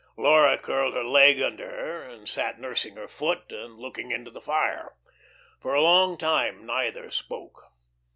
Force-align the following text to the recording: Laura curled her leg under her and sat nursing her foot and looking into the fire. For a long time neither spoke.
Laura 0.17 0.57
curled 0.57 0.95
her 0.95 1.03
leg 1.03 1.39
under 1.39 1.69
her 1.69 2.01
and 2.01 2.27
sat 2.27 2.59
nursing 2.59 2.95
her 2.95 3.07
foot 3.07 3.51
and 3.51 3.77
looking 3.77 4.09
into 4.09 4.31
the 4.31 4.41
fire. 4.41 4.95
For 5.59 5.75
a 5.75 5.81
long 5.83 6.17
time 6.17 6.65
neither 6.65 7.11
spoke. 7.11 7.65